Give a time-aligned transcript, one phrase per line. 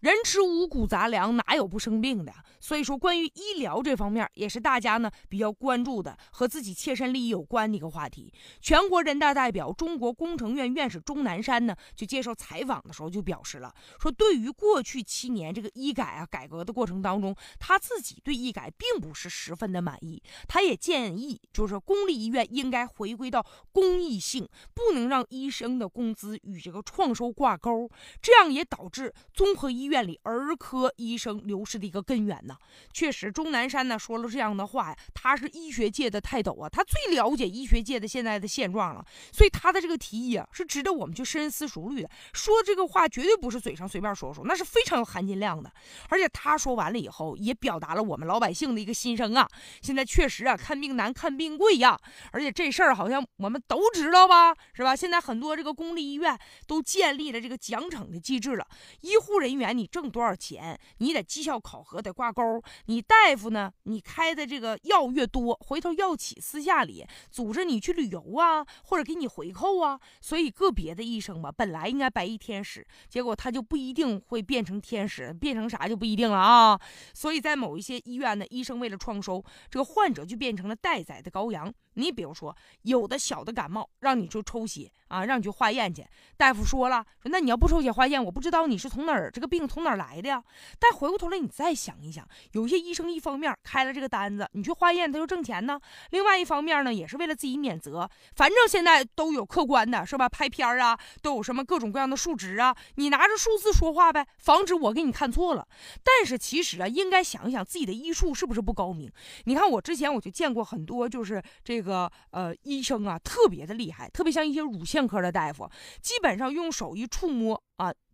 [0.00, 2.32] 人吃五谷杂粮，哪有不生病的？
[2.58, 8.32] 所以说，关于医疗这方面，也是大家呢比较关注的，和自己切身利益有关的一个话题。
[8.62, 20.22] 全国人大代表、中国工程院院士钟南山呢，就接受采访的时候就表示了，说对于过去七年这个医改啊改革的过程当中，他自己对医改并不是十分的满意。
[20.48, 27.86] 他也建议，就是公立医院应该回归到公益性，不能让医生的工资与这个创收挂钩，
[28.22, 29.89] 这样也导致综合医。
[29.90, 32.56] 院里儿科医生流失的一个根源呢，
[32.92, 42.10] 确实，钟南山呢说了这样的话呀，他是医学界的泰斗啊，他最了解医学界的现在的现状了，所以他的这个提议啊，是值得我们去深思熟虑的。
[42.32, 45.70] 说这个话绝对不是嘴上随便说说，那是非常有含金量的。
[46.08, 49.48] 而且他说完了以后，也表达了我们老百姓的一个心声啊。
[49.82, 51.98] 现在确实啊，看病难，看病贵呀。
[52.32, 54.94] 而且这事儿好像我们都知道吧，是吧？
[54.94, 58.66] 现在很多这个公立医院都建立了这个奖惩的机制了，
[59.00, 59.70] 医护人员。
[59.80, 60.78] 你挣多少钱？
[60.98, 62.62] 你得绩效考核得挂钩。
[62.84, 63.72] 你大夫呢？
[63.84, 69.98] 你开的这个药越多，回头药企私下里组织你去旅游啊，或者给你回扣啊。
[70.20, 76.78] 所以个别的医生吧，本来应该白衣天使，结果他就不一定会变成天使，变成啥就不一定了啊。
[77.14, 81.72] 所以在某一些医院呢，医生为了创收，这个患者就变成了待宰的羔羊。
[81.94, 86.06] 你比如说，有的小的感冒，让你去抽血啊，让你去化验去。
[86.36, 90.42] 大夫说了，说那你要不抽血化验，我不知道你是从哪儿这个病从哪来的呀。
[90.78, 95.78] 但回过头来，你再想一想，有些医生一方面开了这个单子，你去化验他就挣钱呢；
[96.10, 98.08] 另外一方面呢，也是为了自己免责。
[98.36, 100.28] 反正现在都有客观的，是吧？
[100.28, 105.66] 拍片啊，都有什么各种各样的数值啊，你拿着数字说话呗，防止我给你看错了。
[106.04, 109.10] 但是其实啊，应该想一想自己的医术是不是不高明。
[109.44, 111.80] 你看我之前我就见过很多，就是这。
[111.80, 115.66] 个呃，医生啊，特别的厉害，特别像一些乳腺科的大夫，
[116.02, 117.58] 基本上用手一触摸，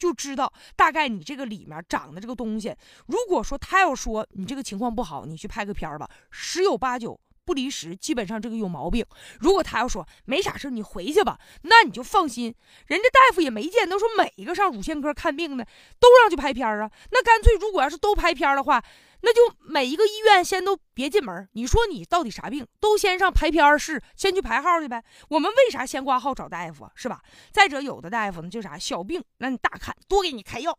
[0.00, 2.74] 就知道大概你这个里面长的这个东西。
[3.06, 9.04] 如果说他要说你这个情况不好，你去拍个片儿吧，十有八九不离十，基本上这个有毛病。
[9.38, 12.54] 如果他要说没啥事你回去吧，那你就放心，
[12.86, 15.64] 人家大夫也没见都说每一个上乳腺科看病的
[16.00, 18.82] 都让去拍片儿啊，那干脆如果要是都拍片儿的话。
[19.22, 21.48] 那就每一个医院先都别进门。
[21.52, 22.66] 你说你到底啥病？
[22.78, 25.02] 都先上排片室，先去排号去呗。
[25.28, 26.92] 我们为啥先挂号找大夫啊？
[26.94, 27.22] 是吧？
[27.52, 30.78] 再者，有的大夫呢就啥小病，那你大看多给你开药。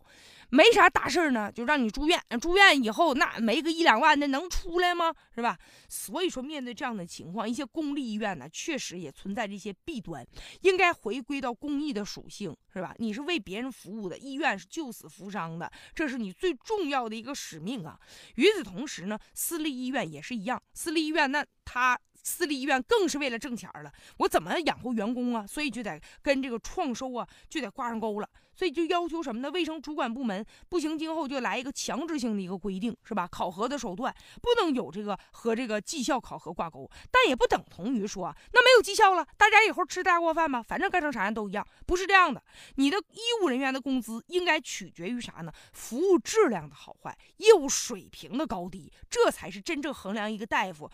[0.54, 2.22] 没啥大事儿呢，就让你住院。
[2.42, 5.14] 住院以后，那没个一两万的能出来吗？
[5.34, 5.58] 是吧？
[5.88, 10.28] 所以说，面对这样的情况，一些公立医院呢，确实也存在这些弊端，
[10.60, 12.94] 应该回归到公益的属性，是吧？
[12.98, 17.98] 你是为别人服务的，医院是救死扶伤的，这是你最重要的一个使命啊。
[18.36, 22.00] 与此同时呢，私立医院也是一样，私立医院那他。
[22.24, 25.46] 私立医院更是为了挣钱了，我怎么养活员工啊？
[25.48, 28.30] 所以就得跟这个创收啊就得挂上钩了。
[28.54, 29.50] 所以就要求什么呢？
[29.50, 33.28] 卫生主管部门不行，今后就来一个强制性的一个规定，是吧？
[33.28, 42.44] 考核的手段不能有这个和这个绩效考核挂钩，但也不等同于说那没有绩效了，大家以后吃大锅饭吧，反正干成啥样都一样，不是这样的。
[42.76, 45.52] 你的医务人员的工资应该取决于啥呢？
[45.72, 50.92] 服务质量的好坏，业务水平的高低，这才是真正衡量一个大夫。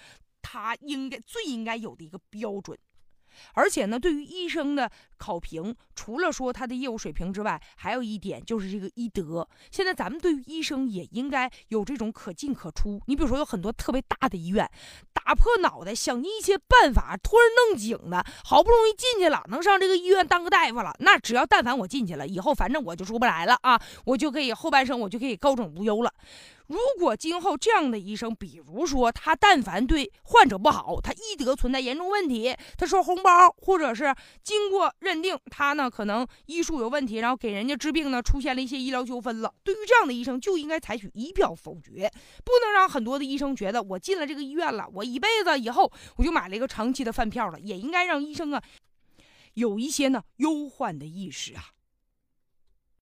[0.49, 2.77] 他应该最应该有的一个标准。
[3.53, 9.47] 而且呢，对于医生的考评，除了说他的业务水平之外，还有一点就是这个医德。
[9.69, 12.99] 现在咱们对于医生也应该有这种可进可出。
[13.05, 14.67] 你比如说，有很多特别大的医院，
[15.13, 20.95] 打破脑袋想尽一切办法托人弄井的，好不容易进去了，能上这个医院当个大夫了。
[20.99, 26.11] 那只要但凡我进去了，以后反正我就出不来了啊，我就可以后半生我就可以高枕无忧了。
[26.67, 34.13] 如果今后这样的医生，比如说他但凡对患者不好，他医德存在严重问题，他收红包，或者是
[34.43, 42.11] 经过认定他呢可能医术有问题，然后给人家治病呢出现了一些医疗纠纷了，对于这样的医生就应该采取一票否决，
[42.43, 48.61] 不能让很多的医生觉得我进了这个医院了，我一辈子以后我就买了一个长期的饭票了，也应该让医生啊
[49.53, 51.76] 有一些呢忧患的意识啊。